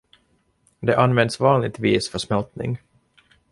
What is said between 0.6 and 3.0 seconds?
Det används vanligtvis för smältning.